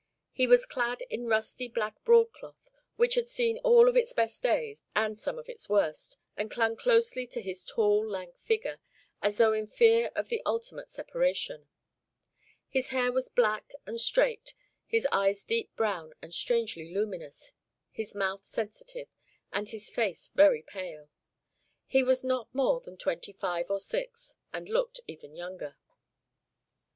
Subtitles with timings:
[0.31, 4.81] He was clad in rusty black broadcloth, which had seen all of its best days
[4.95, 8.79] and some of its worst, and clung closely to his tall, lank figure,
[9.21, 11.67] as though in fear of the ultimate separation.
[12.67, 14.55] His hair was black and straight,
[14.87, 17.53] his eyes deep brown and strangely luminous,
[17.91, 19.09] his mouth sensitive,
[19.53, 21.09] and his face very pale.
[21.85, 25.77] He was not more than twenty five or six, and looked even younger.